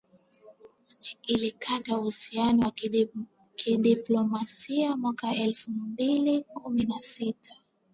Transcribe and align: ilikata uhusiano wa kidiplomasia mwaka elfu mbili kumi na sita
ilikata 1.27 1.97
uhusiano 1.97 2.65
wa 2.65 2.73
kidiplomasia 3.55 4.97
mwaka 4.97 5.35
elfu 5.35 5.71
mbili 5.71 6.41
kumi 6.43 6.83
na 6.83 6.99
sita 6.99 7.55